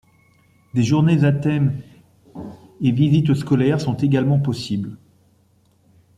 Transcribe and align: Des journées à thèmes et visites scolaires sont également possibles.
Des 0.73 0.81
journées 0.81 1.25
à 1.25 1.31
thèmes 1.31 1.83
et 2.81 2.91
visites 2.91 3.35
scolaires 3.35 3.79
sont 3.79 3.95
également 3.97 4.39
possibles. 4.39 4.97